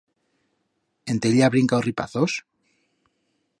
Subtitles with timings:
[1.13, 2.39] En Tella ha brincau ripazos?